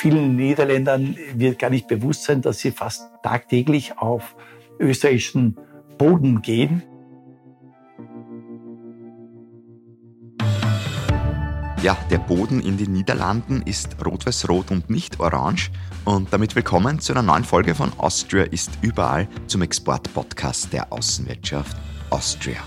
[0.00, 4.34] Vielen Niederländern wird gar nicht bewusst sein, dass sie fast tagtäglich auf
[4.78, 5.58] österreichischen
[5.98, 6.82] Boden gehen.
[11.82, 15.70] Ja, der Boden in den Niederlanden ist rot-weiß-rot und nicht orange.
[16.06, 21.76] Und damit willkommen zu einer neuen Folge von Austria ist überall zum Export-Podcast der Außenwirtschaft
[22.08, 22.62] Austria.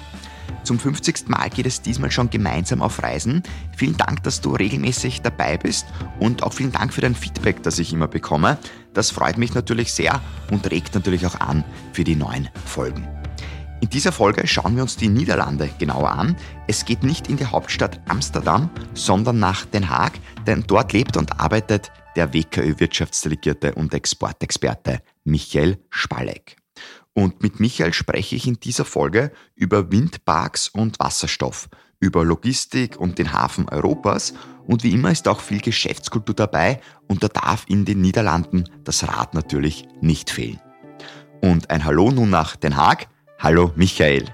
[0.63, 1.27] Zum 50.
[1.27, 3.43] Mal geht es diesmal schon gemeinsam auf Reisen.
[3.75, 5.85] Vielen Dank, dass du regelmäßig dabei bist
[6.19, 8.57] und auch vielen Dank für dein Feedback, das ich immer bekomme.
[8.93, 13.07] Das freut mich natürlich sehr und regt natürlich auch an für die neuen Folgen.
[13.81, 16.37] In dieser Folge schauen wir uns die Niederlande genauer an.
[16.67, 20.13] Es geht nicht in die Hauptstadt Amsterdam, sondern nach Den Haag,
[20.47, 26.62] denn dort lebt und arbeitet der WKÖ-Wirtschaftsdelegierte und Exportexperte Michael Spalleck.
[27.13, 33.19] Und mit Michael spreche ich in dieser Folge über Windparks und Wasserstoff, über Logistik und
[33.19, 34.33] den Hafen Europas
[34.65, 39.07] und wie immer ist auch viel Geschäftskultur dabei und da darf in den Niederlanden das
[39.07, 40.59] Rad natürlich nicht fehlen.
[41.41, 43.07] Und ein Hallo nun nach Den Haag.
[43.39, 44.25] Hallo Michael.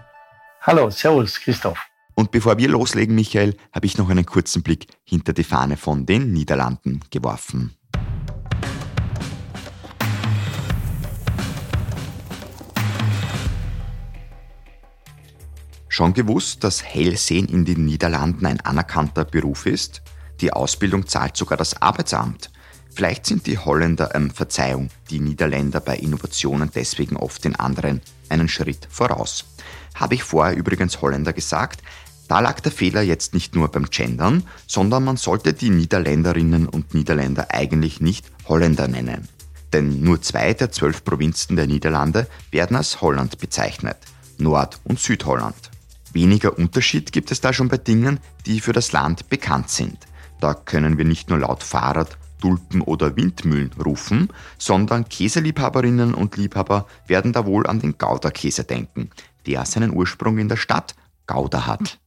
[0.61, 1.79] Hallo, Servus Christoph.
[2.13, 6.05] Und bevor wir loslegen, Michael, habe ich noch einen kurzen Blick hinter die Fahne von
[6.05, 7.75] den Niederlanden geworfen.
[15.99, 20.01] Schon gewusst, dass Hellsehen in den Niederlanden ein anerkannter Beruf ist?
[20.39, 22.51] Die Ausbildung zahlt sogar das Arbeitsamt.
[22.89, 28.47] Vielleicht sind die Holländer, ähm, Verzeihung, die Niederländer bei Innovationen deswegen oft den anderen einen
[28.47, 29.43] Schritt voraus.
[29.93, 31.81] Habe ich vorher übrigens Holländer gesagt?
[32.29, 36.93] Da lag der Fehler jetzt nicht nur beim Gendern, sondern man sollte die Niederländerinnen und
[36.93, 39.27] Niederländer eigentlich nicht Holländer nennen.
[39.73, 43.97] Denn nur zwei der zwölf Provinzen der Niederlande werden als Holland bezeichnet,
[44.37, 45.71] Nord- und Südholland.
[46.13, 50.07] Weniger Unterschied gibt es da schon bei Dingen, die für das Land bekannt sind.
[50.39, 56.87] Da können wir nicht nur laut Fahrrad, Tulpen oder Windmühlen rufen, sondern Käseliebhaberinnen und Liebhaber
[57.07, 59.09] werden da wohl an den Gouda-Käse denken,
[59.45, 60.95] der seinen Ursprung in der Stadt
[61.27, 61.99] Gouda hat.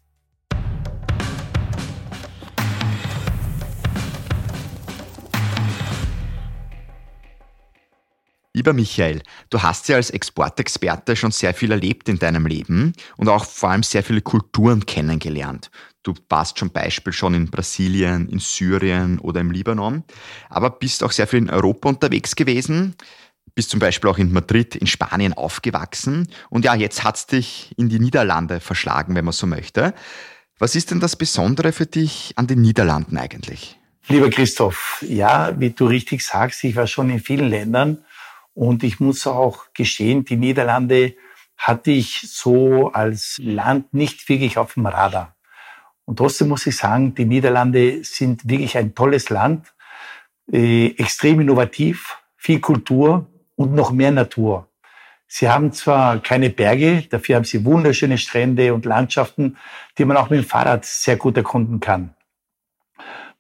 [8.54, 13.30] Lieber Michael, du hast ja als Exportexperte schon sehr viel erlebt in deinem Leben und
[13.30, 15.70] auch vor allem sehr viele Kulturen kennengelernt.
[16.02, 20.04] Du warst zum Beispiel schon in Brasilien, in Syrien oder im Libanon,
[20.50, 22.94] aber bist auch sehr viel in Europa unterwegs gewesen,
[23.54, 27.72] bist zum Beispiel auch in Madrid, in Spanien aufgewachsen und ja, jetzt hat es dich
[27.78, 29.94] in die Niederlande verschlagen, wenn man so möchte.
[30.58, 33.78] Was ist denn das Besondere für dich an den Niederlanden eigentlich?
[34.08, 38.04] Lieber Christoph, ja, wie du richtig sagst, ich war schon in vielen Ländern
[38.54, 41.14] und ich muss auch gestehen, die Niederlande
[41.56, 45.36] hatte ich so als Land nicht wirklich auf dem Radar.
[46.04, 49.72] Und trotzdem muss ich sagen, die Niederlande sind wirklich ein tolles Land,
[50.52, 54.68] äh, extrem innovativ, viel Kultur und noch mehr Natur.
[55.28, 59.56] Sie haben zwar keine Berge, dafür haben sie wunderschöne Strände und Landschaften,
[59.96, 62.14] die man auch mit dem Fahrrad sehr gut erkunden kann.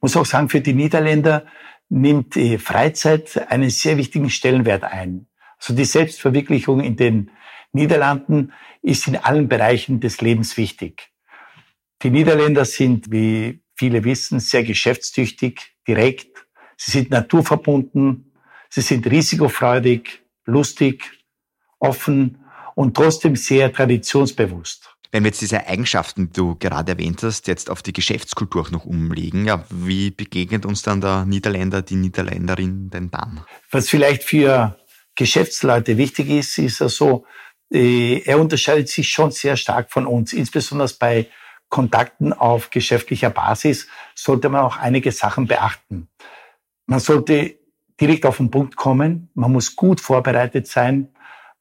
[0.00, 1.44] Muss auch sagen, für die Niederländer
[1.92, 5.26] nimmt die Freizeit einen sehr wichtigen Stellenwert ein.
[5.58, 7.30] Also die Selbstverwirklichung in den
[7.72, 11.10] Niederlanden ist in allen Bereichen des Lebens wichtig.
[12.02, 16.46] Die Niederländer sind, wie viele wissen, sehr geschäftstüchtig, direkt.
[16.78, 18.32] Sie sind naturverbunden.
[18.70, 21.04] Sie sind risikofreudig, lustig,
[21.78, 22.42] offen
[22.74, 24.91] und trotzdem sehr traditionsbewusst.
[25.12, 28.70] Wenn wir jetzt diese Eigenschaften, die du gerade erwähnt hast, jetzt auf die Geschäftskultur auch
[28.70, 33.44] noch umlegen, ja, wie begegnet uns dann der Niederländer, die Niederländerin denn dann?
[33.70, 34.74] Was vielleicht für
[35.14, 37.26] Geschäftsleute wichtig ist, ist also,
[37.70, 41.28] äh, er unterscheidet sich schon sehr stark von uns, insbesondere bei
[41.68, 46.08] Kontakten auf geschäftlicher Basis sollte man auch einige Sachen beachten.
[46.86, 47.58] Man sollte
[48.00, 51.08] direkt auf den Punkt kommen, man muss gut vorbereitet sein,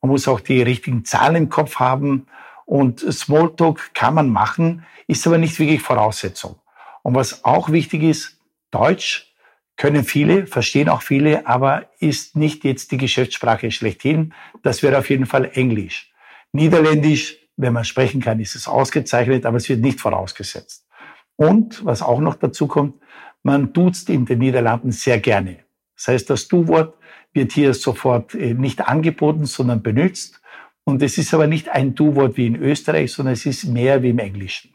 [0.01, 2.27] man muss auch die richtigen Zahlen im Kopf haben
[2.71, 6.55] und Smalltalk kann man machen, ist aber nicht wirklich Voraussetzung.
[7.03, 8.39] Und was auch wichtig ist,
[8.71, 9.33] Deutsch
[9.75, 14.33] können viele, verstehen auch viele, aber ist nicht jetzt die Geschäftssprache schlechthin.
[14.63, 16.13] Das wäre auf jeden Fall Englisch.
[16.53, 20.87] Niederländisch, wenn man sprechen kann, ist es ausgezeichnet, aber es wird nicht vorausgesetzt.
[21.35, 22.95] Und was auch noch dazu kommt,
[23.43, 25.57] man duzt in den Niederlanden sehr gerne.
[25.97, 26.97] Das heißt, das Du-Wort
[27.33, 30.40] wird hier sofort äh, nicht angeboten, sondern benutzt.
[30.83, 34.09] Und es ist aber nicht ein Du-Wort wie in Österreich, sondern es ist mehr wie
[34.09, 34.73] im Englischen.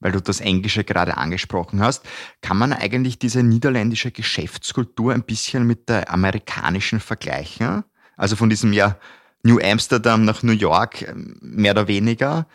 [0.00, 2.04] Weil du das Englische gerade angesprochen hast,
[2.42, 7.84] kann man eigentlich diese niederländische Geschäftskultur ein bisschen mit der amerikanischen vergleichen?
[8.16, 8.98] Also von diesem ja
[9.42, 12.46] New Amsterdam nach New York, mehr oder weniger.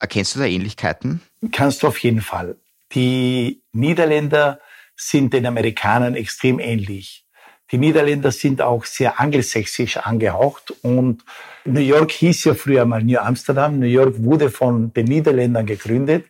[0.00, 1.20] Erkennst du da Ähnlichkeiten?
[1.52, 2.56] Kannst du auf jeden Fall.
[2.92, 4.60] Die Niederländer
[4.96, 7.26] sind den Amerikanern extrem ähnlich.
[7.72, 11.24] Die Niederländer sind auch sehr angelsächsisch angehaucht und
[11.64, 13.78] New York hieß ja früher mal New Amsterdam.
[13.78, 16.26] New York wurde von den Niederländern gegründet.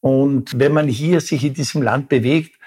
[0.00, 2.58] Und wenn man hier sich in diesem Land bewegt,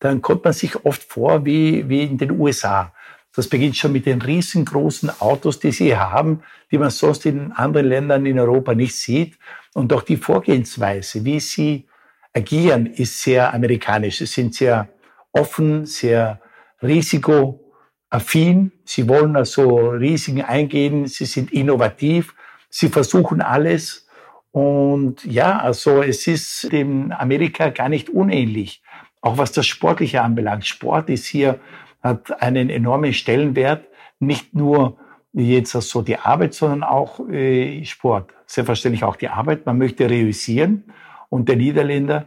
[0.00, 2.92] dann kommt man sich oft vor wie, wie in den USA.
[3.32, 6.42] Das beginnt schon mit den riesengroßen Autos, die sie haben,
[6.72, 9.38] die man sonst in anderen Ländern in Europa nicht sieht.
[9.74, 11.86] Und auch die Vorgehensweise, wie sie
[12.32, 14.18] agieren, ist sehr amerikanisch.
[14.18, 14.88] Sie sind sehr
[15.32, 16.40] offen, sehr
[18.12, 18.72] risikoaffin.
[18.84, 21.06] Sie wollen also Risiken eingehen.
[21.06, 22.34] Sie sind innovativ.
[22.70, 24.06] Sie versuchen alles.
[24.50, 28.82] Und ja, also es ist dem Amerika gar nicht unähnlich.
[29.20, 30.66] Auch was das Sportliche anbelangt.
[30.66, 31.60] Sport ist hier,
[32.02, 33.86] hat einen enormen Stellenwert.
[34.20, 34.98] Nicht nur
[35.32, 38.32] jetzt so die Arbeit, sondern auch äh, Sport.
[38.46, 39.66] Selbstverständlich auch die Arbeit.
[39.66, 40.84] Man möchte reüssieren.
[41.28, 42.26] Und der Niederländer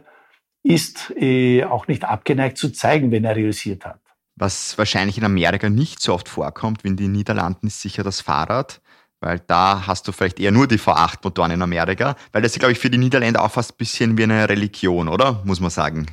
[0.62, 4.01] ist äh, auch nicht abgeneigt zu zeigen, wenn er reüssiert hat.
[4.36, 8.20] Was wahrscheinlich in Amerika nicht so oft vorkommt wie in den Niederlanden, ist sicher das
[8.20, 8.80] Fahrrad.
[9.20, 12.16] Weil da hast du vielleicht eher nur die V8-Motoren in Amerika.
[12.32, 15.08] Weil das ist, glaube ich, für die Niederländer auch fast ein bisschen wie eine Religion,
[15.08, 15.42] oder?
[15.44, 16.06] Muss man sagen.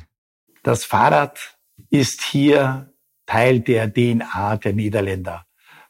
[0.62, 1.58] Das Fahrrad
[1.88, 2.92] ist hier
[3.26, 5.46] Teil der DNA der Niederländer.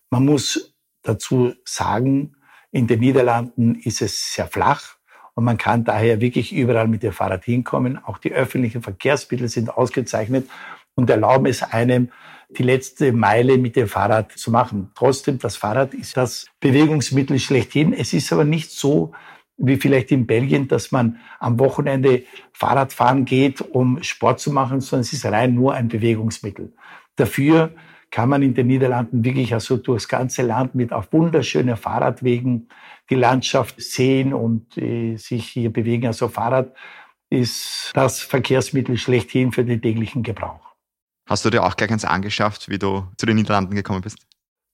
[0.09, 2.37] Man muss dazu sagen,
[2.71, 4.97] in den Niederlanden ist es sehr flach
[5.35, 7.99] und man kann daher wirklich überall mit dem Fahrrad hinkommen.
[8.05, 10.49] Auch die öffentlichen Verkehrsmittel sind ausgezeichnet
[10.95, 12.11] und erlauben es einem,
[12.57, 14.91] die letzte Meile mit dem Fahrrad zu machen.
[14.95, 17.93] Trotzdem, das Fahrrad ist das Bewegungsmittel schlechthin.
[17.93, 19.13] Es ist aber nicht so,
[19.57, 24.81] wie vielleicht in Belgien, dass man am Wochenende Fahrrad fahren geht, um Sport zu machen,
[24.81, 26.73] sondern es ist rein nur ein Bewegungsmittel.
[27.17, 27.73] Dafür
[28.11, 32.69] kann man in den Niederlanden wirklich also durchs ganze Land mit auf wunderschönen Fahrradwegen
[33.09, 36.07] die Landschaft sehen und äh, sich hier bewegen.
[36.07, 36.75] Also Fahrrad
[37.29, 40.70] ist das Verkehrsmittel schlechthin für den täglichen Gebrauch.
[41.31, 44.19] Hast du dir auch gleich eins angeschafft, wie du zu den Niederlanden gekommen bist?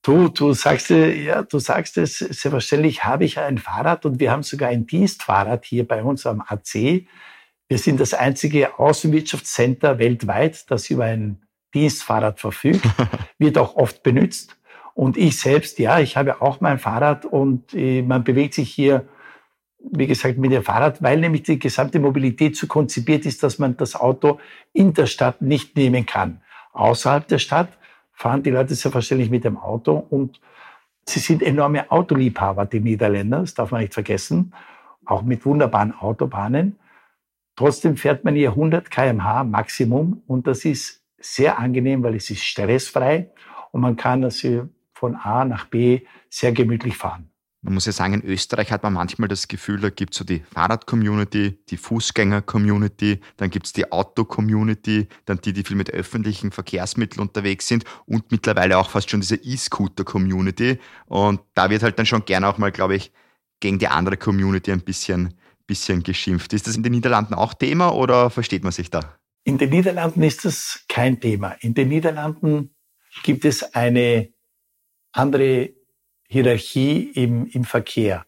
[0.03, 4.43] Du, du sagst, ja, du sagst es, selbstverständlich habe ich ein Fahrrad und wir haben
[4.43, 7.05] sogar ein Dienstfahrrad hier bei uns am AC.
[7.69, 11.43] Wir sind das einzige Außenwirtschaftscenter weltweit, das über ein
[11.75, 12.87] Dienstfahrrad verfügt,
[13.39, 14.57] wird auch oft benutzt.
[14.95, 19.07] Und ich selbst, ja, ich habe auch mein Fahrrad und äh, man bewegt sich hier,
[19.79, 23.77] wie gesagt, mit dem Fahrrad, weil nämlich die gesamte Mobilität so konzipiert ist, dass man
[23.77, 24.41] das Auto
[24.73, 26.41] in der Stadt nicht nehmen kann.
[26.77, 27.71] Außerhalb der Stadt
[28.13, 30.41] fahren die Leute selbstverständlich mit dem Auto und
[31.09, 34.53] sie sind enorme Autoliebhaber, die Niederländer, das darf man nicht vergessen,
[35.07, 36.79] auch mit wunderbaren Autobahnen.
[37.57, 42.45] Trotzdem fährt man hier 100 kmh Maximum und das ist sehr angenehm, weil es ist
[42.45, 43.31] stressfrei
[43.73, 47.31] und man kann also von A nach B sehr gemütlich fahren.
[47.67, 50.25] Man muss ja sagen, in Österreich hat man manchmal das Gefühl, da gibt es so
[50.25, 56.53] die Fahrrad-Community, die Fußgänger-Community, dann gibt es die Auto-Community, dann die, die viel mit öffentlichen
[56.53, 60.79] Verkehrsmitteln unterwegs sind und mittlerweile auch fast schon diese E-Scooter-Community.
[61.07, 63.11] Und da wird halt dann schon gerne auch mal, glaube ich,
[63.59, 65.35] gegen die andere Community ein bisschen,
[65.67, 66.53] bisschen geschimpft.
[66.53, 69.19] Ist das in den Niederlanden auch Thema oder versteht man sich da?
[69.43, 71.57] In den Niederlanden ist das kein Thema.
[71.59, 72.77] In den Niederlanden
[73.25, 74.29] gibt es eine
[75.11, 75.76] andere
[76.29, 78.27] Hierarchie im, im Verkehr.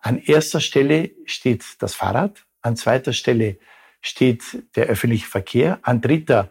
[0.00, 3.58] An erster Stelle steht das Fahrrad, an zweiter Stelle
[4.00, 4.42] steht
[4.76, 6.50] der öffentliche Verkehr, an dritter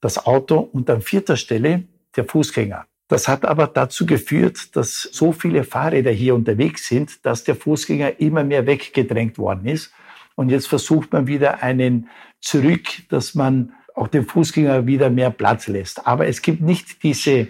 [0.00, 1.84] das Auto und an vierter Stelle
[2.16, 2.86] der Fußgänger.
[3.08, 8.20] Das hat aber dazu geführt, dass so viele Fahrräder hier unterwegs sind, dass der Fußgänger
[8.20, 9.92] immer mehr weggedrängt worden ist
[10.36, 12.08] und jetzt versucht man wieder einen
[12.40, 16.06] zurück, dass man auch dem Fußgänger wieder mehr Platz lässt.
[16.06, 17.48] Aber es gibt nicht diese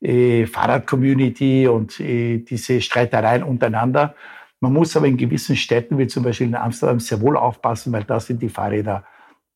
[0.00, 4.14] äh, Fahrrad-Community und äh, diese Streitereien untereinander.
[4.60, 8.04] Man muss aber in gewissen Städten, wie zum Beispiel in Amsterdam, sehr wohl aufpassen, weil
[8.04, 9.04] da sind die Fahrräder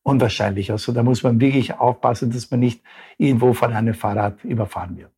[0.03, 0.71] unwahrscheinlich.
[0.71, 2.81] Also da muss man wirklich aufpassen, dass man nicht
[3.17, 5.11] irgendwo von einem Fahrrad überfahren wird.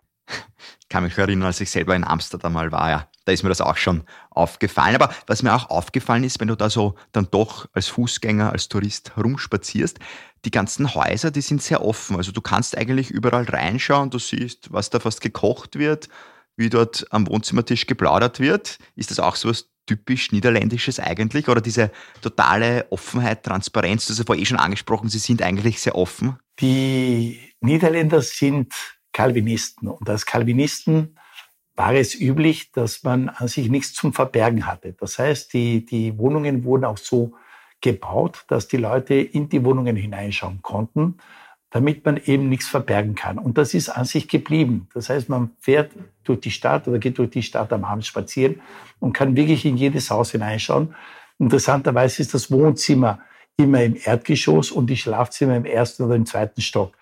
[0.79, 3.49] Ich kann mich erinnern, als ich selber in Amsterdam mal war, ja, da ist mir
[3.49, 4.95] das auch schon aufgefallen.
[4.95, 8.69] Aber was mir auch aufgefallen ist, wenn du da so dann doch als Fußgänger, als
[8.69, 9.99] Tourist rumspazierst,
[10.45, 12.17] die ganzen Häuser, die sind sehr offen.
[12.17, 16.09] Also du kannst eigentlich überall reinschauen, du siehst, was da fast gekocht wird,
[16.57, 18.77] wie dort am Wohnzimmertisch geplaudert wird.
[18.95, 21.47] Ist das auch so was typisch Niederländisches eigentlich?
[21.47, 25.81] Oder diese totale Offenheit, Transparenz, du hast ja vorher eh schon angesprochen, sie sind eigentlich
[25.81, 26.37] sehr offen?
[26.59, 28.73] Die Niederländer sind
[29.13, 29.87] Calvinisten.
[29.87, 31.17] Und als Calvinisten
[31.75, 34.93] war es üblich, dass man an sich nichts zum Verbergen hatte.
[34.93, 37.33] Das heißt, die, die Wohnungen wurden auch so
[37.83, 41.17] gebaut, dass die Leute in die Wohnungen hineinschauen konnten,
[41.69, 43.37] damit man eben nichts verbergen kann.
[43.37, 44.87] Und das ist an sich geblieben.
[44.93, 45.91] Das heißt, man fährt
[46.23, 48.61] durch die Stadt oder geht durch die Stadt am Abend spazieren
[48.99, 50.95] und kann wirklich in jedes Haus hineinschauen.
[51.37, 53.19] Interessanterweise ist das Wohnzimmer
[53.57, 56.95] immer im Erdgeschoss und die Schlafzimmer im ersten oder im zweiten Stock.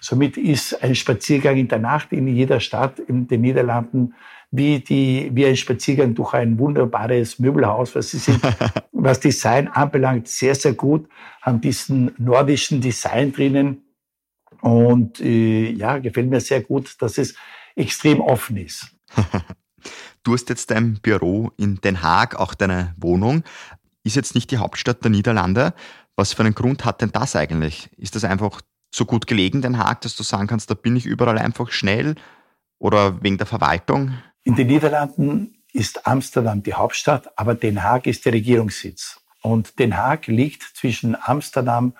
[0.00, 4.14] Somit ist ein Spaziergang in der Nacht in jeder Stadt in den Niederlanden
[4.50, 8.40] wie, die, wie ein Spaziergang durch ein wunderbares Möbelhaus, was sie sind,
[8.92, 11.08] was Design anbelangt, sehr, sehr gut,
[11.42, 13.82] haben diesen nordischen Design drinnen.
[14.60, 17.34] Und äh, ja, gefällt mir sehr gut, dass es
[17.76, 18.88] extrem offen ist.
[20.24, 23.44] du hast jetzt dein Büro in Den Haag, auch deine Wohnung.
[24.02, 25.74] Ist jetzt nicht die Hauptstadt der Niederlande.
[26.16, 27.90] Was für einen Grund hat denn das eigentlich?
[27.96, 28.62] Ist das einfach
[28.92, 32.14] so gut gelegen, Den Haag, dass du sagen kannst, da bin ich überall einfach schnell
[32.78, 34.14] oder wegen der Verwaltung?
[34.48, 39.20] In den Niederlanden ist Amsterdam die Hauptstadt, aber Den Haag ist der Regierungssitz.
[39.42, 41.92] Und Den Haag liegt zwischen Amsterdam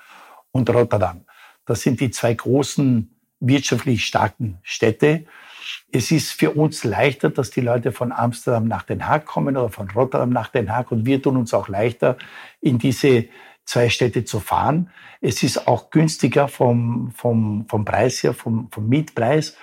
[0.50, 1.26] und Rotterdam.
[1.67, 5.26] Das sind die zwei großen wirtschaftlich starken Städte.
[5.93, 9.69] Es ist für uns leichter, dass die Leute von Amsterdam nach Den Haag kommen oder
[9.69, 10.90] von Rotterdam nach Den Haag.
[10.90, 12.17] Und wir tun uns auch leichter,
[12.62, 13.26] in diese
[13.67, 14.88] zwei Städte zu fahren.
[15.21, 19.55] Es ist auch günstiger vom, vom, vom Preis her, vom, vom Mietpreis.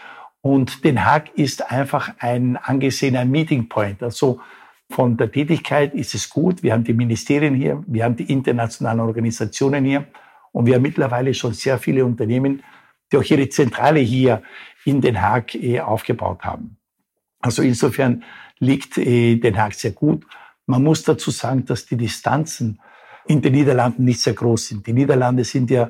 [0.45, 4.03] Und Den Haag ist einfach ein angesehener Meeting Point.
[4.03, 4.41] Also
[4.91, 6.61] von der Tätigkeit ist es gut.
[6.61, 10.05] Wir haben die Ministerien hier, wir haben die internationalen Organisationen hier
[10.51, 12.61] und wir haben mittlerweile schon sehr viele Unternehmen,
[13.11, 14.43] die auch ihre Zentrale hier
[14.85, 16.77] in Den Haag eh, aufgebaut haben.
[17.39, 18.23] Also insofern
[18.59, 20.27] liegt eh, Den Haag sehr gut.
[20.67, 22.79] Man muss dazu sagen, dass die Distanzen
[23.25, 24.85] in den Niederlanden nicht sehr groß sind.
[24.85, 25.89] Die Niederlande sind ja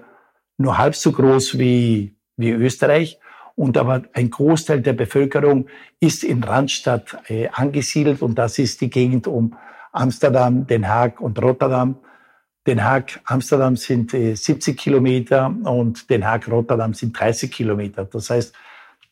[0.57, 3.19] nur halb so groß wie, wie Österreich.
[3.55, 5.67] Und aber ein Großteil der Bevölkerung
[5.99, 9.55] ist in Randstadt äh, angesiedelt und das ist die Gegend um
[9.93, 11.97] Amsterdam, Den Haag und Rotterdam.
[12.67, 18.05] Den Haag, Amsterdam sind äh, 70 Kilometer und Den Haag, Rotterdam sind 30 Kilometer.
[18.05, 18.53] Das heißt,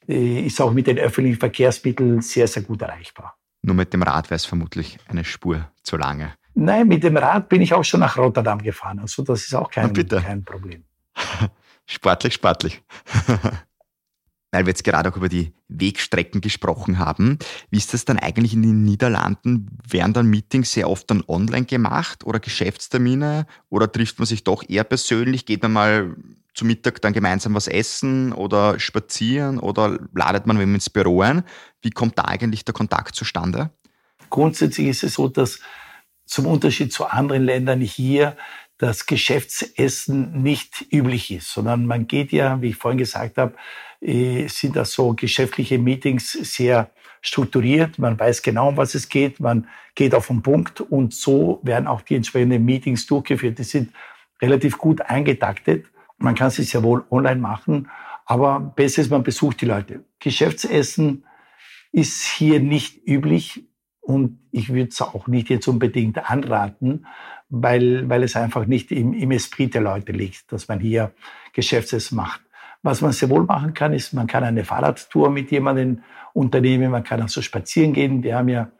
[0.07, 3.37] äh, ist auch mit den öffentlichen Verkehrsmitteln sehr, sehr gut erreichbar.
[3.61, 6.33] Nur mit dem Rad wäre es vermutlich eine Spur zu lange.
[6.53, 8.99] Nein, mit dem Rad bin ich auch schon nach Rotterdam gefahren.
[8.99, 10.83] Also das ist auch kein, kein Problem.
[11.85, 12.83] sportlich, sportlich.
[14.53, 17.39] weil wir jetzt gerade auch über die Wegstrecken gesprochen haben.
[17.71, 19.67] Wie ist das dann eigentlich in den Niederlanden?
[19.89, 23.47] Werden dann Meetings sehr oft dann online gemacht oder Geschäftstermine?
[23.69, 25.47] Oder trifft man sich doch eher persönlich?
[25.47, 26.15] Geht man mal
[26.53, 31.43] zu Mittag dann gemeinsam was essen oder spazieren oder ladet man ins Büro ein?
[31.81, 33.71] Wie kommt da eigentlich der Kontakt zustande?
[34.29, 35.61] Grundsätzlich ist es so, dass
[36.25, 38.37] zum Unterschied zu anderen Ländern hier
[38.77, 43.53] das Geschäftsessen nicht üblich ist, sondern man geht ja, wie ich vorhin gesagt habe,
[44.01, 46.89] äh, sind das so geschäftliche Meetings sehr
[47.21, 47.97] strukturiert.
[47.99, 49.39] Man weiß genau, um was es geht.
[49.39, 53.59] Man geht auf den Punkt und so werden auch die entsprechenden Meetings durchgeführt.
[53.59, 53.93] Die sind
[54.41, 55.85] relativ gut eingetaktet.
[56.17, 57.89] Man kann sie sehr wohl online machen,
[58.25, 60.03] aber besser ist, man besucht die Leute.
[60.19, 61.25] Geschäftsessen
[61.91, 63.65] ist hier nicht üblich
[64.03, 67.07] und ich würde es auch nicht jetzt unbedingt anraten,
[67.49, 71.13] weil, weil es einfach nicht im, im Esprit der Leute liegt, dass man hier
[71.53, 72.41] Geschäftsessen macht.
[72.81, 77.05] Was man sehr wohl machen kann, ist, man kann eine Fahrradtour mit jemandem unternehmen, man
[77.05, 78.23] kann also spazieren gehen.
[78.23, 78.71] Wir haben ja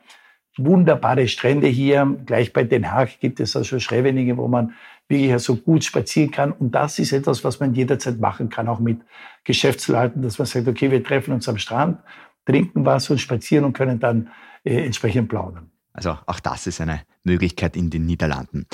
[0.57, 2.17] wunderbare Strände hier.
[2.25, 4.73] Gleich bei Den Haag gibt es also Schreveningen, wo man
[5.07, 6.51] wirklich also gut spazieren kann.
[6.51, 8.99] Und das ist etwas, was man jederzeit machen kann, auch mit
[9.45, 11.99] Geschäftsleuten, dass man sagt, okay, wir treffen uns am Strand,
[12.45, 14.29] trinken was und spazieren und können dann
[14.63, 15.71] äh, entsprechend plaudern.
[15.93, 18.65] Also auch das ist eine Möglichkeit in den Niederlanden.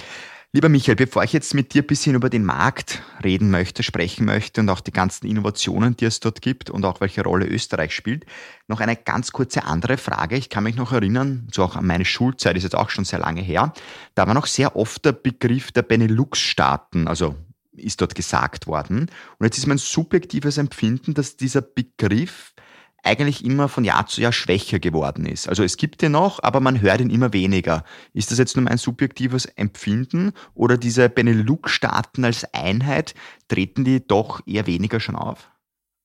[0.51, 4.25] Lieber Michael, bevor ich jetzt mit dir ein bisschen über den Markt reden möchte, sprechen
[4.25, 7.93] möchte und auch die ganzen Innovationen, die es dort gibt und auch welche Rolle Österreich
[7.93, 8.25] spielt,
[8.67, 10.37] noch eine ganz kurze andere Frage.
[10.37, 13.19] Ich kann mich noch erinnern, so auch an meine Schulzeit, ist jetzt auch schon sehr
[13.19, 13.73] lange her,
[14.15, 17.35] da war noch sehr oft der Begriff der Benelux-Staaten, also
[17.73, 19.11] ist dort gesagt worden.
[19.37, 22.53] Und jetzt ist mein subjektives Empfinden, dass dieser Begriff
[23.03, 25.47] eigentlich immer von Jahr zu Jahr schwächer geworden ist.
[25.47, 27.83] Also es gibt ihn noch, aber man hört ihn immer weniger.
[28.13, 33.13] Ist das jetzt nur mein subjektives Empfinden oder diese Benelux-Staaten als Einheit,
[33.47, 35.49] treten die doch eher weniger schon auf?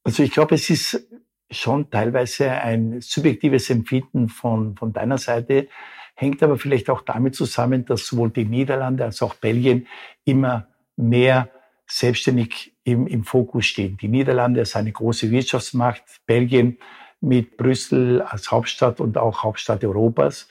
[0.05, 1.07] Also ich glaube, es ist
[1.51, 5.69] schon teilweise ein subjektives Empfinden von, von deiner Seite,
[6.15, 9.87] hängt aber vielleicht auch damit zusammen, dass sowohl die Niederlande als auch Belgien
[10.25, 11.51] immer mehr
[11.87, 13.97] selbstständig im, im Fokus stehen.
[13.97, 16.79] Die Niederlande ist eine große Wirtschaftsmacht, Belgien
[17.21, 20.49] mit Brüssel als Hauptstadt und auch Hauptstadt Europas.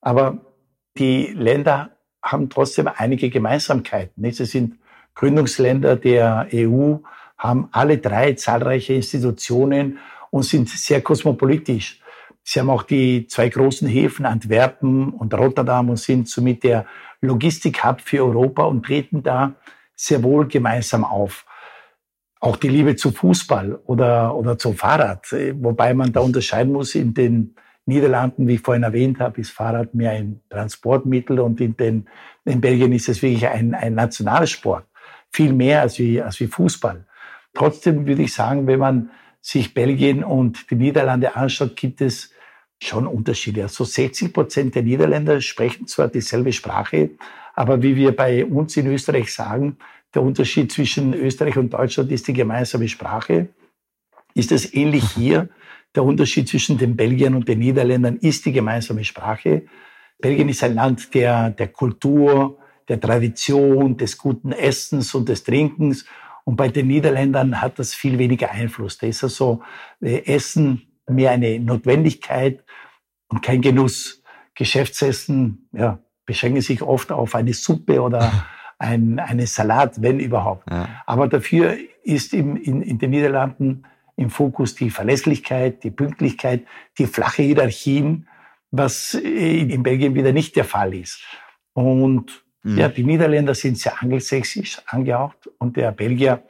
[0.00, 0.38] Aber
[0.98, 1.90] die Länder
[2.22, 4.30] haben trotzdem einige Gemeinsamkeiten.
[4.32, 4.78] Sie sind
[5.14, 6.96] Gründungsländer der EU,
[7.38, 9.98] haben alle drei zahlreiche Institutionen
[10.30, 12.00] und sind sehr kosmopolitisch.
[12.42, 16.86] Sie haben auch die zwei großen Häfen Antwerpen und Rotterdam und sind somit der
[17.20, 19.54] Logistik-Hub für Europa und treten da
[19.94, 21.45] sehr wohl gemeinsam auf.
[22.40, 27.14] Auch die Liebe zu Fußball oder, oder zum Fahrrad, wobei man da unterscheiden muss, in
[27.14, 27.54] den
[27.86, 32.08] Niederlanden, wie ich vorhin erwähnt habe, ist Fahrrad mehr ein Transportmittel und in, den,
[32.44, 34.84] in Belgien ist es wirklich ein, ein Nationalsport.
[35.30, 37.06] Viel mehr als wie, als wie Fußball.
[37.54, 42.32] Trotzdem würde ich sagen, wenn man sich Belgien und die Niederlande anschaut, gibt es
[42.82, 43.62] schon Unterschiede.
[43.62, 47.10] Also 60 Prozent der Niederländer sprechen zwar dieselbe Sprache,
[47.54, 49.78] aber wie wir bei uns in Österreich sagen,
[50.16, 53.50] der Unterschied zwischen Österreich und Deutschland ist die gemeinsame Sprache.
[54.34, 55.50] Ist es ähnlich hier?
[55.94, 59.66] Der Unterschied zwischen den Belgiern und den Niederländern ist die gemeinsame Sprache.
[60.18, 62.58] Belgien ist ein Land der, der Kultur,
[62.88, 66.06] der Tradition, des guten Essens und des Trinkens.
[66.44, 68.96] Und bei den Niederländern hat das viel weniger Einfluss.
[68.96, 69.62] Da ist also
[70.00, 72.64] äh, Essen mehr eine Notwendigkeit
[73.28, 74.22] und kein Genuss.
[74.54, 78.32] Geschäftsessen ja, beschränken sich oft auf eine Suppe oder
[78.78, 80.70] ein, eine Salat, wenn überhaupt.
[80.70, 80.88] Ja.
[81.06, 83.84] Aber dafür ist im, in, in den Niederlanden
[84.16, 86.64] im Fokus die Verlässlichkeit, die Pünktlichkeit,
[86.98, 88.28] die flache Hierarchien,
[88.70, 91.22] was in Belgien wieder nicht der Fall ist.
[91.72, 92.78] Und mhm.
[92.78, 96.42] ja, die Niederländer sind sehr angelsächsisch angehaucht und der Belgier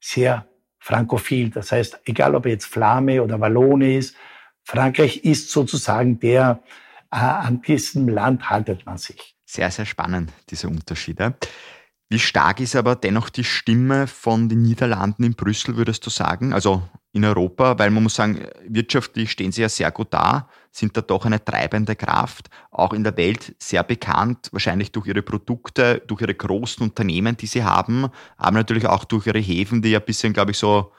[0.00, 0.46] sehr
[0.78, 1.50] frankophil.
[1.50, 4.16] Das heißt, egal ob er jetzt Flame oder Wallone ist,
[4.64, 6.60] Frankreich ist sozusagen der,
[7.10, 9.31] äh, an diesem Land haltet man sich.
[9.52, 11.34] Sehr, sehr spannend, diese Unterschiede.
[12.08, 16.54] Wie stark ist aber dennoch die Stimme von den Niederlanden in Brüssel, würdest du sagen?
[16.54, 16.82] Also
[17.12, 21.02] in Europa, weil man muss sagen, wirtschaftlich stehen sie ja sehr gut da, sind da
[21.02, 26.22] doch eine treibende Kraft, auch in der Welt sehr bekannt, wahrscheinlich durch ihre Produkte, durch
[26.22, 30.06] ihre großen Unternehmen, die sie haben, aber natürlich auch durch ihre Häfen, die ja ein
[30.06, 30.92] bisschen, glaube ich, so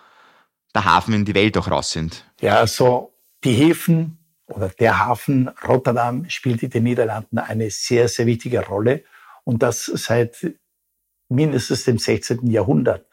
[0.75, 2.24] der Hafen in die Welt auch raus sind.
[2.39, 4.23] Ja, also die Häfen
[4.55, 9.03] oder der Hafen Rotterdam spielt in den Niederlanden eine sehr, sehr wichtige Rolle
[9.43, 10.53] und das seit
[11.29, 12.48] mindestens dem 16.
[12.48, 13.05] Jahrhundert.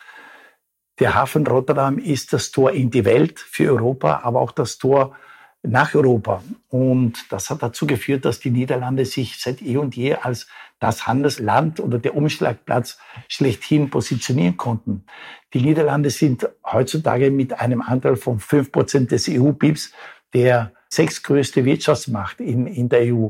[0.98, 5.16] Der Hafen Rotterdam ist das Tor in die Welt für Europa, aber auch das Tor
[5.62, 6.42] nach Europa.
[6.68, 10.46] Und das hat dazu geführt, dass die Niederlande sich seit eh und je als
[10.78, 15.04] das Handelsland oder der Umschlagplatz schlechthin positionieren konnten.
[15.52, 19.92] Die Niederlande sind heutzutage mit einem Anteil von fünf Prozent des EU-BIPs
[20.32, 23.28] der sechstgrößte Wirtschaftsmacht in, in der EU.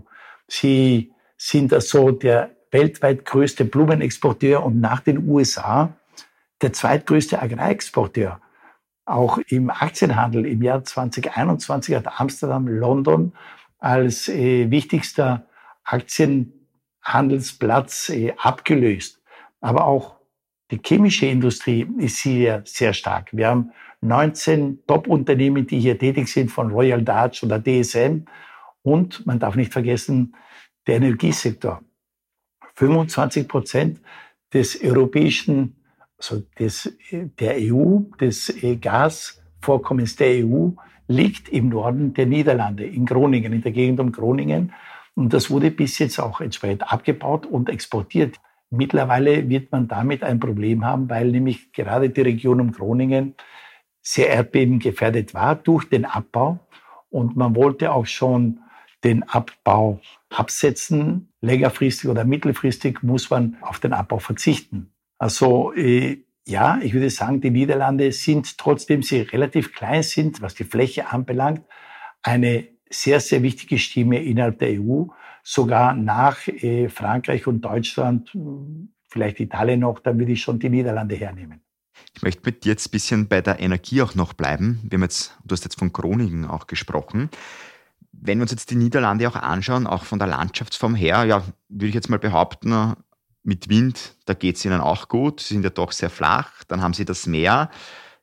[0.49, 5.97] Sie sind also der weltweit größte Blumenexporteur und nach den USA
[6.63, 8.41] der zweitgrößte Agrarexporteur.
[9.05, 13.33] Auch im Aktienhandel im Jahr 2021 hat Amsterdam London
[13.79, 15.47] als äh, wichtigster
[15.85, 19.21] Aktienhandelsplatz äh, abgelöst.
[19.61, 20.20] Aber auch
[20.71, 23.31] die chemische Industrie ist hier sehr stark.
[23.33, 28.25] Wir haben 19 Top-Unternehmen, die hier tätig sind, von Royal Dutch oder DSM.
[28.83, 30.35] Und man darf nicht vergessen,
[30.87, 31.83] der Energiesektor.
[32.77, 34.01] 25 Prozent
[34.53, 35.77] des europäischen,
[36.17, 40.71] also des, der EU, des Gasvorkommens der EU
[41.09, 44.73] liegt im Norden der Niederlande, in Groningen, in der Gegend um Groningen.
[45.15, 48.41] Und das wurde bis jetzt auch entsprechend abgebaut und exportiert.
[48.71, 53.35] Mittlerweile wird man damit ein Problem haben, weil nämlich gerade die Region um Groningen
[54.01, 56.61] sehr erdbebengefährdet war durch den Abbau.
[57.11, 58.61] Und man wollte auch schon
[59.03, 61.33] den Abbau absetzen.
[61.41, 64.93] Längerfristig oder mittelfristig muss man auf den Abbau verzichten.
[65.19, 70.55] Also äh, ja, ich würde sagen, die Niederlande sind, trotzdem sie relativ klein sind, was
[70.55, 71.63] die Fläche anbelangt,
[72.23, 75.07] eine sehr, sehr wichtige Stimme innerhalb der EU,
[75.51, 78.37] sogar nach äh, Frankreich und Deutschland,
[79.09, 81.61] vielleicht Italien noch, dann würde ich schon die Niederlande hernehmen.
[82.15, 84.81] Ich möchte mit dir jetzt ein bisschen bei der Energie auch noch bleiben.
[84.85, 87.31] Wir haben jetzt, du hast jetzt von Groningen auch gesprochen
[88.23, 91.87] wenn wir uns jetzt die Niederlande auch anschauen, auch von der Landschaftsform her, ja, würde
[91.87, 92.95] ich jetzt mal behaupten,
[93.43, 95.41] mit Wind, da geht es ihnen auch gut.
[95.41, 96.63] Sie sind ja doch sehr flach.
[96.69, 97.71] Dann haben sie das Meer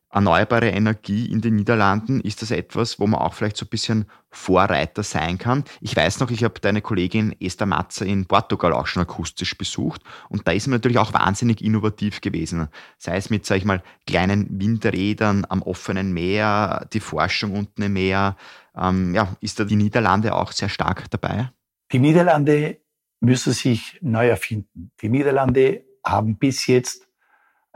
[0.09, 4.05] erneuerbare Energie in den Niederlanden, ist das etwas, wo man auch vielleicht so ein bisschen
[4.29, 5.63] Vorreiter sein kann?
[5.81, 10.01] Ich weiß noch, ich habe deine Kollegin Esther Matzer in Portugal auch schon akustisch besucht
[10.29, 12.69] und da ist man natürlich auch wahnsinnig innovativ gewesen.
[12.97, 17.93] Sei es mit, sag ich mal, kleinen Windrädern am offenen Meer, die Forschung unten im
[17.93, 18.37] Meer.
[18.75, 21.51] Ähm, ja, ist da die Niederlande auch sehr stark dabei?
[21.91, 22.77] Die Niederlande
[23.19, 24.91] müssen sich neu erfinden.
[25.01, 27.06] Die Niederlande haben bis jetzt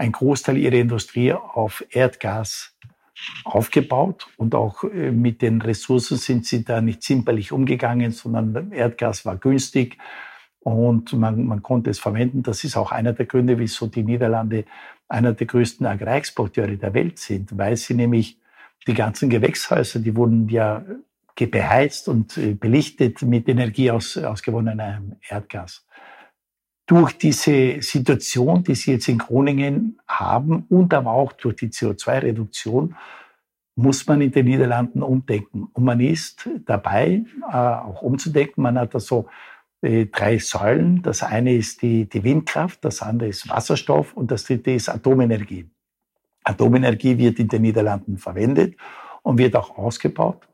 [0.01, 2.75] ein Großteil ihrer Industrie auf Erdgas
[3.43, 9.25] aufgebaut und auch äh, mit den Ressourcen sind sie da nicht zimperlich umgegangen, sondern Erdgas
[9.25, 9.99] war günstig
[10.59, 12.41] und man, man konnte es verwenden.
[12.41, 14.65] Das ist auch einer der Gründe, wieso die Niederlande
[15.07, 18.39] einer der größten Agrarexporteure der Welt sind, weil sie nämlich
[18.87, 20.83] die ganzen Gewächshäuser, die wurden ja
[21.35, 25.85] beheizt und äh, belichtet mit Energie aus, aus gewonnenem Erdgas
[26.91, 32.97] durch diese Situation, die Sie jetzt in Groningen haben und aber auch durch die CO2-Reduktion,
[33.77, 35.69] muss man in den Niederlanden umdenken.
[35.71, 38.61] Und man ist dabei, äh, auch umzudenken.
[38.61, 39.29] Man hat da so
[39.81, 41.01] äh, drei Säulen.
[41.01, 45.69] Das eine ist die, die Windkraft, das andere ist Wasserstoff und das dritte ist Atomenergie.
[46.43, 48.75] Atomenergie wird in den Niederlanden verwendet
[49.21, 50.45] und wird auch ausgebaut.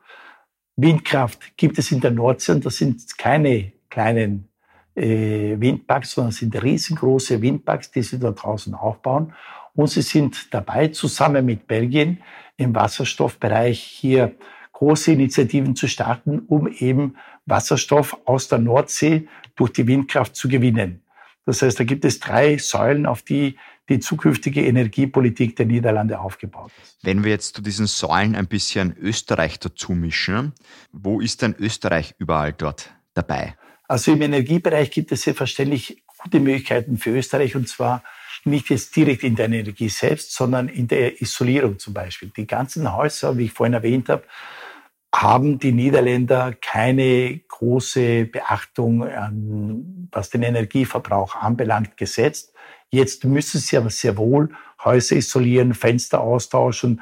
[0.76, 4.50] Windkraft gibt es in der Nordsee und das sind keine kleinen
[4.98, 9.34] Windparks, sondern sind riesengroße Windparks, die sie da draußen aufbauen.
[9.76, 12.24] Und sie sind dabei, zusammen mit Belgien
[12.58, 14.36] im Wasserstoffbereich hier
[14.74, 21.04] große Initiativen zu starten, um eben Wasserstoff aus der Nordsee durch die Windkraft zu gewinnen.
[21.46, 23.58] Das heißt, da gibt es drei Säulen, auf die
[23.90, 26.98] die zukünftige Energiepolitik der Niederlande aufgebaut ist.
[27.04, 30.54] Wenn wir jetzt zu diesen Säulen ein bisschen Österreich dazu mischen,
[30.92, 33.56] wo ist denn Österreich überall dort dabei?
[33.88, 38.04] Also im Energiebereich gibt es selbstverständlich gute Möglichkeiten für Österreich und zwar
[38.44, 42.32] nicht jetzt direkt in der Energie selbst, sondern in der Isolierung zum Beispiel.
[42.36, 44.24] Die ganzen Häuser, wie ich vorhin erwähnt habe,
[45.14, 52.54] haben die Niederländer keine große Beachtung an, was den Energieverbrauch anbelangt, gesetzt.
[52.90, 54.50] Jetzt müssen sie aber sehr wohl
[54.84, 57.02] Häuser isolieren, Fenster austauschen.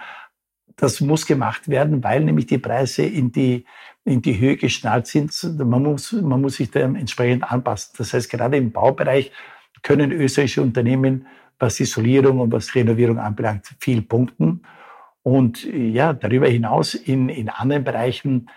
[0.75, 3.65] Das muss gemacht werden, weil nämlich die Preise in die,
[4.05, 5.33] in die Höhe geschnallt sind.
[5.59, 7.93] Man muss, man muss sich da entsprechend anpassen.
[7.97, 9.31] Das heißt, gerade im Baubereich
[9.81, 11.27] können österreichische Unternehmen,
[11.59, 14.61] was Isolierung und was Renovierung anbelangt, viel punkten.
[15.23, 18.47] Und ja, darüber hinaus in, in anderen Bereichen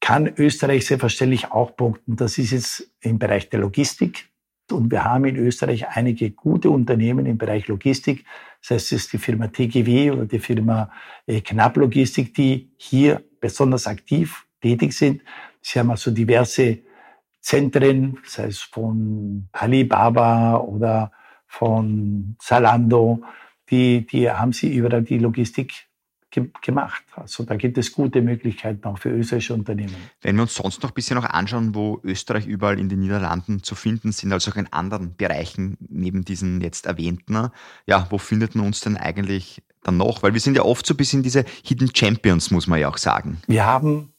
[0.00, 2.16] kann Österreich selbstverständlich auch punkten.
[2.16, 4.28] Das ist jetzt im Bereich der Logistik.
[4.70, 8.26] Und wir haben in Österreich einige gute Unternehmen im Bereich Logistik.
[8.60, 10.92] Das heißt, es ist die Firma TGW oder die Firma
[11.26, 15.22] äh, Knapp Logistik, die hier besonders aktiv tätig sind.
[15.60, 16.78] Sie haben also diverse
[17.40, 21.12] Zentren, sei es von Alibaba oder
[21.46, 23.22] von Zalando,
[23.70, 25.88] die, die haben sie überall die Logistik
[26.30, 27.04] ge gemacht.
[27.16, 29.94] Also da gibt es gute Möglichkeiten auch für österreichische Unternehmen.
[30.20, 33.62] Wenn wir uns sonst noch ein bisschen noch anschauen, wo Österreich überall in den Niederlanden
[33.62, 37.50] zu finden sind, also auch in anderen Bereichen neben diesen jetzt erwähnten,
[37.86, 40.22] ja, wo findet man uns denn eigentlich dann noch?
[40.22, 42.98] Weil wir sind ja oft so ein bisschen diese Hidden Champions, muss man ja auch
[42.98, 43.38] sagen.
[43.46, 44.12] Wir haben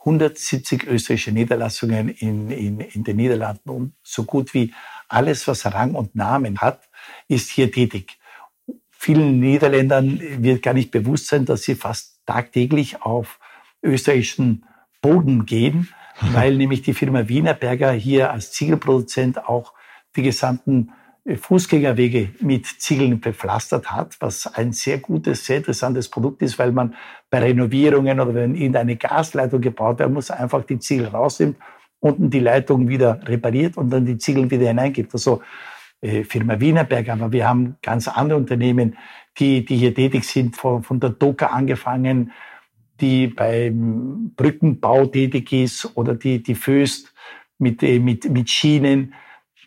[0.00, 4.72] 170 österreichische Niederlassungen in, in, in den Niederlanden und so gut wie
[5.08, 6.88] alles, was Rang und Namen hat,
[7.28, 8.18] ist hier tätig.
[8.90, 13.38] Vielen Niederländern wird gar nicht bewusst sein, dass sie fast tagtäglich auf
[13.82, 14.64] österreichischen
[15.02, 15.88] Boden gehen,
[16.20, 19.74] weil nämlich die Firma Wienerberger hier als Ziegelproduzent auch
[20.16, 20.92] die gesamten
[21.26, 26.94] Fußgängerwege mit Ziegeln bepflastert hat, was ein sehr gutes, sehr interessantes Produkt ist, weil man
[27.28, 31.56] bei Renovierungen oder wenn irgendeine Gasleitung gebaut werden muss, einfach die Ziegel rausnimmt
[32.00, 35.12] unten die Leitung wieder repariert und dann die Ziegel wieder hineingibt.
[35.12, 35.42] Also
[36.00, 38.96] äh, Firma Wienerberg, aber wir haben ganz andere Unternehmen,
[39.38, 42.32] die, die hier tätig sind, von, von der Doka angefangen,
[43.00, 47.14] die beim Brückenbau tätig ist oder die, die Föst
[47.58, 49.14] mit, äh, mit, mit Schienen,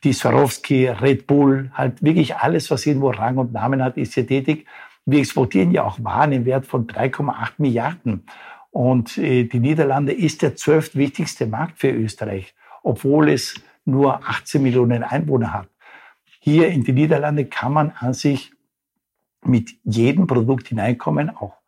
[0.04, 4.28] die Swarovski, Red Bull, halt wirklich alles, was irgendwo Rang und Namen hat, ist hier
[4.28, 4.66] tätig.
[5.06, 8.26] Wir exportieren ja auch Waren im Wert von 3,8 Milliarden.
[8.72, 15.04] Und äh, die Niederlande ist der zwölftwichtigste Markt für Österreich, obwohl es nur 18 Millionen
[15.04, 15.70] Einwohner hat.
[16.39, 18.52] Hier in die Niederlande kann man an sich
[19.46, 21.62] mit jedem Produkt hineinkommen, auch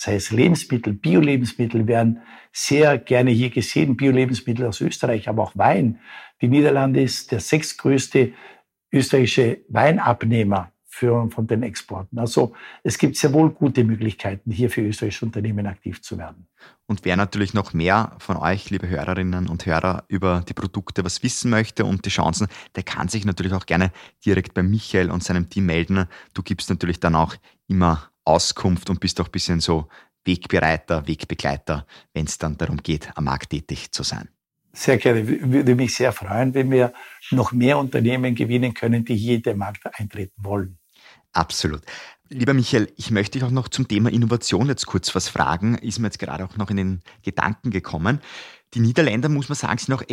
[0.00, 6.00] sei es Lebensmittel, Bio-Lebensmittel werden sehr gerne hier gesehen, Bio-Lebensmittel aus Österreich, aber auch Wein.
[6.40, 8.32] Die Niederlande ist der sechstgrößte
[8.90, 12.18] österreichische Weinabnehmer für, von den Exporten.
[12.18, 16.48] Also es gibt sehr wohl gute Möglichkeiten, hier für österreichische Unternehmen aktiv zu werden.
[16.86, 21.22] Und wer natürlich noch mehr von euch, liebe Hörerinnen und Hörer, über die Produkte was
[21.22, 23.92] wissen möchte und die Chancen, der kann sich natürlich auch gerne
[24.24, 26.06] direkt bei Michael und seinem Team melden.
[26.32, 27.34] Du gibst natürlich dann auch
[27.68, 29.88] immer Auskunft und bist auch ein bisschen so
[30.24, 34.28] Wegbereiter, Wegbegleiter, wenn es dann darum geht, am Markt tätig zu sein.
[34.72, 35.26] Sehr gerne.
[35.26, 36.92] Würde mich sehr freuen, wenn wir
[37.30, 40.78] noch mehr Unternehmen gewinnen können, die hier in den Markt eintreten wollen.
[41.32, 41.82] Absolut.
[42.28, 45.76] Lieber Michael, ich möchte dich auch noch zum Thema Innovation jetzt kurz was fragen.
[45.76, 48.20] Ist mir jetzt gerade auch noch in den Gedanken gekommen.
[48.74, 50.04] Die Niederländer, muss man sagen, sind auch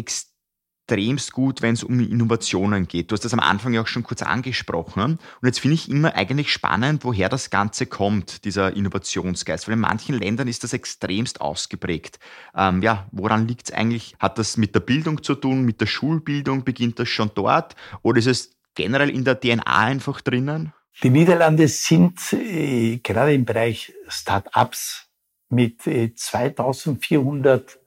[0.88, 3.12] extremst gut, wenn es um Innovationen geht.
[3.12, 5.20] Du hast das am Anfang ja auch schon kurz angesprochen.
[5.42, 9.68] Und jetzt finde ich immer eigentlich spannend, woher das Ganze kommt, dieser Innovationsgeist.
[9.68, 12.20] Weil in manchen Ländern ist das extremst ausgeprägt.
[12.56, 14.16] Ähm, ja, woran liegt es eigentlich?
[14.20, 16.64] Hat das mit der Bildung zu tun, mit der Schulbildung?
[16.64, 17.76] Beginnt das schon dort?
[18.02, 20.74] Oder ist es generell in der DNA einfach drinnen?
[21.04, 25.06] Die Niederlande sind äh, gerade im Bereich Start-ups
[25.50, 27.78] mit äh, 2400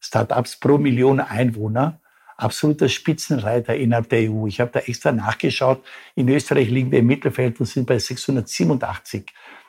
[0.00, 2.00] Start-ups pro Million Einwohner
[2.38, 4.46] absoluter Spitzenreiter innerhalb der EU.
[4.46, 5.84] Ich habe da extra nachgeschaut.
[6.14, 9.26] In Österreich liegen wir im Mittelfeld und sind bei 687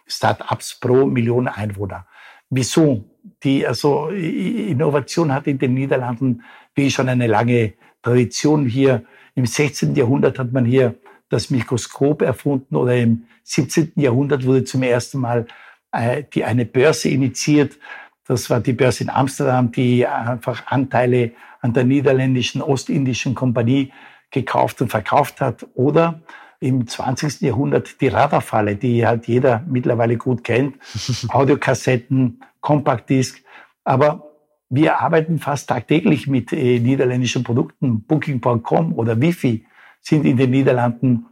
[0.08, 2.06] Start-ups pro Million Einwohner.
[2.50, 3.04] Wieso?
[3.44, 9.04] Die also Innovation hat in den Niederlanden wie schon eine lange Tradition hier.
[9.36, 9.96] Im 16.
[9.96, 10.96] Jahrhundert hat man hier
[11.30, 13.94] das Mikroskop erfunden oder im 17.
[13.96, 15.48] Jahrhundert wurde zum ersten Mal
[15.92, 17.78] äh, die, eine Börse initiiert.
[18.26, 23.92] Das war die Börse in Amsterdam, die einfach Anteile an der niederländischen Ostindischen Kompanie
[24.32, 25.68] gekauft und verkauft hat.
[25.74, 26.22] Oder
[26.60, 27.42] im 20.
[27.42, 30.78] Jahrhundert die Radarfalle, die halt jeder mittlerweile gut kennt.
[31.30, 33.42] Audiokassetten, Compact-Disc.
[33.84, 34.30] Aber
[34.70, 38.04] wir arbeiten fast tagtäglich mit äh, niederländischen Produkten.
[38.04, 39.66] Booking.com oder Wifi
[40.02, 41.26] sind in den Niederlanden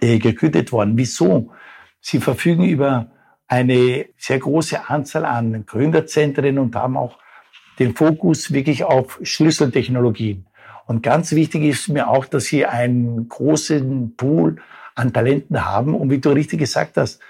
[0.00, 0.96] äh, gegründet worden.
[0.96, 1.52] Wieso?
[2.00, 3.10] Sie verfügen über
[3.46, 7.18] eine sehr große Anzahl an Gründerzentren und haben auch
[7.80, 10.46] den Fokus wirklich auf Schlüsseltechnologien.
[10.86, 14.56] Und ganz wichtig ist mir auch, dass sie einen großen Pool
[14.94, 15.94] an Talenten haben.
[15.94, 17.20] Und wie du richtig gesagt hast,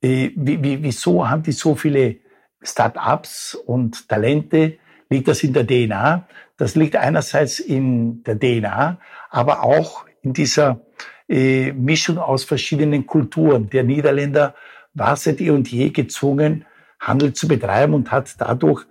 [0.00, 2.16] äh, wie, wie, wieso haben die so viele
[2.62, 4.78] Start-ups und Talente?
[5.10, 6.26] Liegt das in der DNA?
[6.56, 8.98] Das liegt einerseits in der DNA,
[9.30, 10.80] aber auch in dieser
[11.28, 13.68] äh, Mischung aus verschiedenen Kulturen.
[13.68, 14.54] Der Niederländer
[14.94, 16.64] war seit eh und je gezwungen,
[17.00, 18.86] Handel zu betreiben und hat dadurch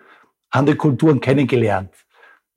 [0.51, 1.91] andere Kulturen kennengelernt.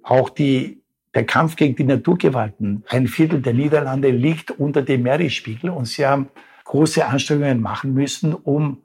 [0.02, 0.82] Auch die
[1.14, 2.84] der Kampf gegen die Naturgewalten.
[2.88, 6.28] Ein Viertel der Niederlande liegt unter dem Meeresspiegel und sie haben
[6.64, 8.82] große Anstrengungen machen müssen, um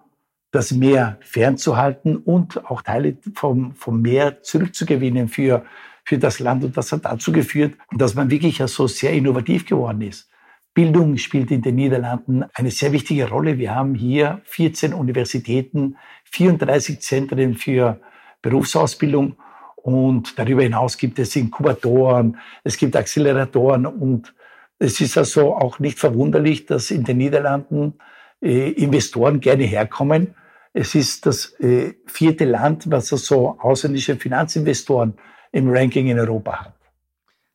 [0.51, 5.65] das Meer fernzuhalten und auch Teile vom, vom Meer zurückzugewinnen für,
[6.03, 6.63] für das Land.
[6.63, 10.29] Und das hat dazu geführt, dass man wirklich ja so sehr innovativ geworden ist.
[10.73, 13.57] Bildung spielt in den Niederlanden eine sehr wichtige Rolle.
[13.57, 17.99] Wir haben hier 14 Universitäten, 34 Zentren für
[18.41, 19.35] Berufsausbildung
[19.75, 24.33] und darüber hinaus gibt es Inkubatoren, es gibt Acceleratoren und
[24.77, 27.99] es ist also auch nicht verwunderlich, dass in den Niederlanden
[28.41, 30.35] äh, Investoren gerne herkommen.
[30.73, 35.15] Es ist das äh, vierte Land, was also ausländische Finanzinvestoren
[35.51, 36.73] im Ranking in Europa hat.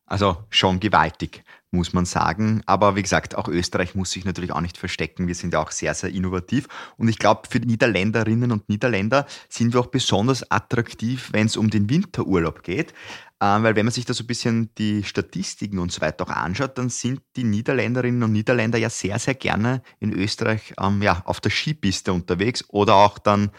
[0.06, 1.42] Also schon gewaltig
[1.74, 2.62] muss man sagen.
[2.66, 5.26] Aber wie gesagt, auch Österreich muss sich natürlich auch nicht verstecken.
[5.26, 6.68] Wir sind ja auch sehr, sehr innovativ.
[6.96, 11.68] Und ich glaube, für Niederländerinnen und Niederländer sind wir auch besonders attraktiv, wenn es um
[11.68, 12.94] den Winterurlaub geht.
[13.40, 16.30] Äh, weil wenn man sich da so ein bisschen die Statistiken und so weiter auch
[16.30, 21.22] anschaut, dann sind die Niederländerinnen und Niederländer ja sehr, sehr gerne in Österreich ähm, ja,
[21.26, 23.50] auf der Skipiste unterwegs oder auch dann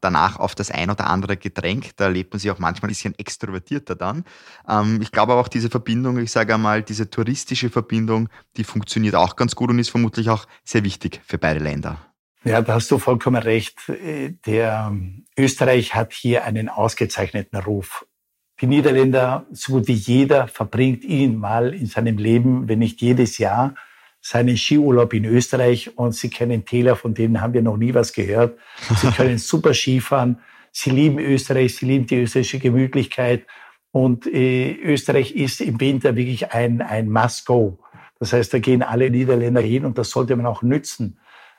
[0.00, 1.90] danach auf das ein oder andere Getränk.
[1.96, 4.24] Da lebt man sich auch manchmal ein bisschen extrovertierter dann.
[4.68, 9.14] Ähm, ich glaube aber auch diese Verbindung, ich sage einmal, diese touristische Verbindung, die funktioniert
[9.14, 11.98] auch ganz gut und ist vermutlich auch sehr wichtig für beide Länder.
[12.44, 13.78] Ja, da hast du vollkommen recht.
[14.46, 14.92] Der
[15.38, 18.04] Österreich hat hier einen ausgezeichneten Ruf.
[18.60, 23.38] Die Niederländer, so gut wie jeder, verbringt ihn mal in seinem Leben, wenn nicht jedes
[23.38, 23.74] Jahr
[24.22, 28.12] seinen Skiurlaub in Österreich und sie kennen Täler, von denen haben wir noch nie was
[28.12, 28.56] gehört.
[28.96, 30.38] Sie können super Skifahren.
[30.70, 33.44] Sie lieben Österreich, sie lieben die österreichische Gemütlichkeit.
[33.90, 37.78] Und äh, Österreich ist im Winter wirklich ein, ein Must-Go.
[38.18, 41.18] Das heißt, da gehen alle Niederländer hin und das sollte man auch nützen.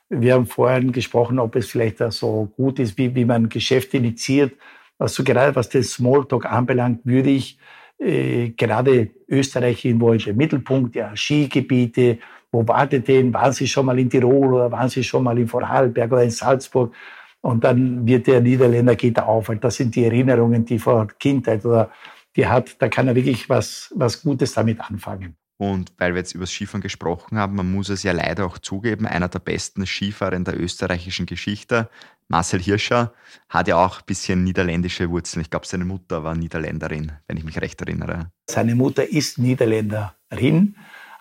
[0.09, 4.53] Wir haben vorhin gesprochen, ob es vielleicht so gut ist, wie, wie man Geschäfte initiiert.
[4.97, 7.59] Also gerade was den Smalltalk anbelangt, würde ich
[7.99, 12.19] äh, gerade Österreich irgendwo in den Mittelpunkt, ja, Skigebiete,
[12.53, 13.33] wo wartet denn?
[13.33, 16.29] Waren Sie schon mal in Tirol oder waren Sie schon mal in Vorarlberg oder in
[16.29, 16.93] Salzburg?
[17.41, 21.65] Und dann wird der Niederländer geht auf, weil das sind die Erinnerungen, die vor Kindheit
[21.65, 21.91] oder
[22.35, 25.35] die hat, da kann er wirklich was, was Gutes damit anfangen.
[25.57, 28.57] Und weil wir jetzt über das Skifahren gesprochen haben, man muss es ja leider auch
[28.57, 31.89] zugeben, einer der besten Skifahrer in der österreichischen Geschichte,
[32.27, 33.13] Marcel Hirscher,
[33.49, 35.41] hat ja auch ein bisschen niederländische Wurzeln.
[35.41, 38.31] Ich glaube, seine Mutter war Niederländerin, wenn ich mich recht erinnere.
[38.49, 40.75] Seine Mutter ist Niederländerin,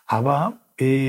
[0.07, 0.62] aber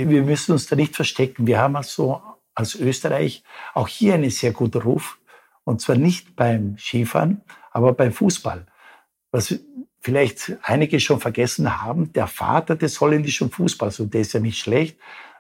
[0.10, 1.48] wir müssen uns da nicht verstecken.
[1.48, 2.22] Wir haben also
[2.56, 5.20] als Österreich auch hier einen sehr guten Ruf.
[5.64, 8.66] Und zwar nicht beim Skifahren, aber beim Fußball.
[9.32, 9.56] Was
[10.00, 14.60] vielleicht einige schon vergessen haben, der Vater des holländischen Fußballs, und der ist ja nicht
[14.60, 14.98] schlecht,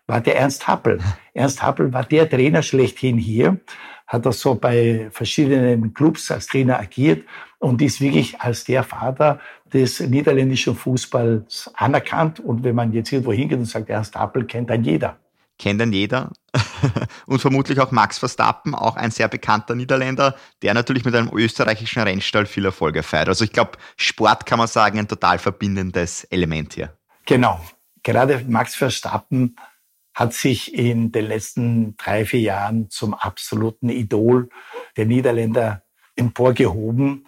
[0.08, 1.00] war der Ernst Happel.
[1.34, 3.60] Ernst Happel war der Trainer schlechthin hier,
[4.08, 7.26] hat auch so bei verschiedenen Clubs als Trainer agiert
[7.60, 9.40] und ist wirklich als der Vater
[9.72, 12.40] des niederländischen Fußballs anerkannt.
[12.40, 15.18] Und wenn man jetzt irgendwo hingeht und sagt, Ernst Happel kennt dann jeder.
[15.58, 16.32] Kennt dann jeder.
[17.26, 22.02] und vermutlich auch Max Verstappen, auch ein sehr bekannter Niederländer, der natürlich mit einem österreichischen
[22.02, 23.30] Rennstall viel Erfolge feiert.
[23.30, 26.94] Also ich glaube, Sport kann man sagen, ein total verbindendes Element hier.
[27.26, 27.60] Genau.
[28.04, 29.56] Gerade Max Verstappen
[30.14, 34.50] hat sich in den letzten drei, vier Jahren zum absoluten Idol
[34.96, 35.84] der Niederländer
[36.16, 37.28] emporgehoben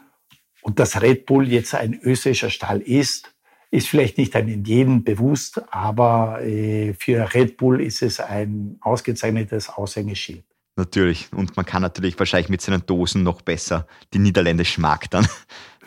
[0.61, 3.35] und dass Red Bull jetzt ein österreichischer Stall ist,
[3.71, 9.69] ist vielleicht nicht an jedem bewusst, aber äh, für Red Bull ist es ein ausgezeichnetes
[9.69, 10.45] Aushängeschild.
[10.75, 11.31] Natürlich.
[11.31, 15.27] Und man kann natürlich wahrscheinlich mit seinen Dosen noch besser den niederländischen Markt dann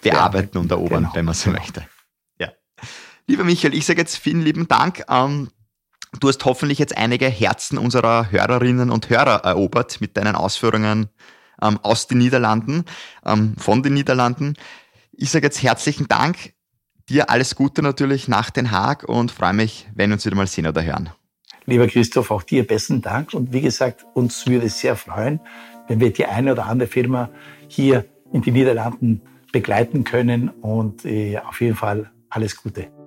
[0.03, 1.61] bearbeiten ja, und erobern, genau, wenn man so genau.
[1.61, 1.87] möchte.
[2.39, 2.53] Ja.
[3.27, 5.05] Lieber Michael, ich sage jetzt vielen lieben Dank.
[5.09, 5.51] Ähm,
[6.21, 11.09] Du hast hoffentlich jetzt einige Herzen unserer Hörerinnen und Hörer erobert mit deinen Ausführungen
[11.63, 12.85] ähm, aus den Niederlanden,
[13.27, 14.55] ähm, von den Niederlanden.
[15.13, 16.55] Ich sage jetzt herzlichen Dank.
[17.09, 20.47] Dir alles Gute natürlich nach Den Haag und freue mich, wenn wir uns wieder mal
[20.47, 21.11] sehen oder hören.
[21.67, 23.35] Lieber Christoph, auch dir besten Dank.
[23.35, 25.41] Und wie gesagt, uns würde es sehr freuen,
[25.87, 27.31] wenn wir die eine oder andere Firma
[27.69, 30.49] hier in die Niederlanden begleiten können.
[30.49, 32.98] Und äh, auf jeden Fall alles Gute.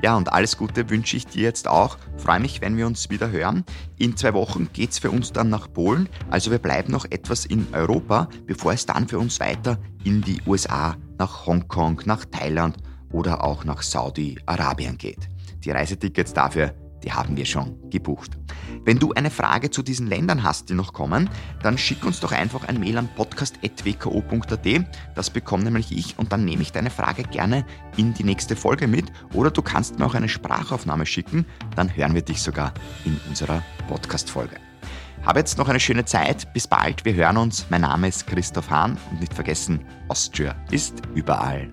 [0.00, 1.98] Ja, und alles Gute wünsche ich dir jetzt auch.
[2.16, 3.64] Freue mich, wenn wir uns wieder hören.
[3.98, 6.08] In zwei Wochen geht es für uns dann nach Polen.
[6.30, 10.40] Also wir bleiben noch etwas in Europa, bevor es dann für uns weiter in die
[10.46, 12.76] USA, nach Hongkong, nach Thailand
[13.10, 15.28] oder auch nach Saudi-Arabien geht.
[15.64, 18.38] Die Reisetickets dafür die haben wir schon gebucht.
[18.84, 21.30] Wenn du eine Frage zu diesen Ländern hast, die noch kommen,
[21.62, 24.66] dann schick uns doch einfach ein Mail an podcast.wko.at.
[25.14, 27.64] Das bekomme nämlich ich und dann nehme ich deine Frage gerne
[27.96, 29.06] in die nächste Folge mit.
[29.34, 32.72] Oder du kannst mir auch eine Sprachaufnahme schicken, dann hören wir dich sogar
[33.04, 34.56] in unserer Podcast-Folge.
[35.24, 36.52] Habe jetzt noch eine schöne Zeit.
[36.54, 37.04] Bis bald.
[37.04, 37.66] Wir hören uns.
[37.70, 41.68] Mein Name ist Christoph Hahn und nicht vergessen, Austria ist überall.